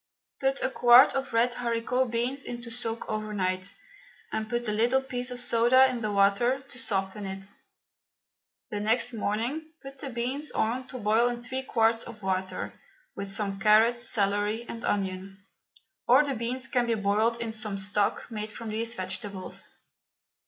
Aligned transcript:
Put 0.39 0.63
a 0.63 0.69
quart 0.71 1.13
of 1.13 1.31
red 1.31 1.53
haricot 1.53 2.09
beans 2.09 2.43
into 2.43 2.71
soak 2.71 3.07
overnight, 3.07 3.71
and 4.31 4.49
put 4.49 4.67
a 4.67 4.71
little 4.71 5.03
piece 5.03 5.29
of 5.29 5.39
soda 5.39 5.87
in 5.91 6.01
the 6.01 6.11
water 6.11 6.61
to 6.69 6.79
soften 6.79 7.27
it. 7.27 7.45
The 8.71 8.79
next 8.79 9.13
morning 9.13 9.71
put 9.83 9.99
the 9.99 10.09
beans 10.09 10.51
on 10.53 10.87
to 10.87 10.97
boil 10.97 11.27
in 11.27 11.43
three 11.43 11.61
quarts 11.61 12.03
of 12.05 12.23
water, 12.23 12.73
with 13.15 13.27
some 13.27 13.59
carrot, 13.59 13.99
celery 13.99 14.65
and 14.67 14.83
onion, 14.83 15.45
or 16.07 16.23
the 16.25 16.33
beans 16.33 16.67
can 16.67 16.87
be 16.87 16.95
boiled 16.95 17.39
in 17.39 17.51
some 17.51 17.77
stock 17.77 18.25
made 18.31 18.51
from 18.51 18.69
these 18.69 18.95
vegetables. 18.95 19.69